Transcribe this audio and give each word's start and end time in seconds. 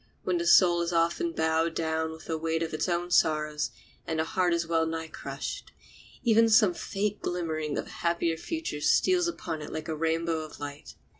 When 0.23 0.39
the 0.39 0.47
soul 0.47 0.81
is 0.81 0.91
often 0.91 1.31
bowed 1.31 1.75
down 1.75 2.09
with 2.09 2.25
the 2.25 2.35
weight 2.35 2.63
of 2.63 2.73
its 2.73 2.89
own 2.89 3.11
sorrows 3.11 3.69
and 4.07 4.17
the 4.17 4.23
heart 4.23 4.51
is 4.51 4.65
well 4.65 4.87
nigh 4.87 5.07
crushed, 5.09 5.73
even 6.23 6.45
then 6.45 6.49
some 6.51 6.73
faint 6.73 7.21
glimmering 7.21 7.77
of 7.77 7.85
a 7.85 7.89
happier 8.01 8.35
future 8.35 8.81
steals 8.81 9.27
upon 9.27 9.61
it 9.61 9.71
like 9.71 9.87
a 9.87 9.95
rainbow 9.95 10.39
of 10.39 10.59
light. 10.59 10.95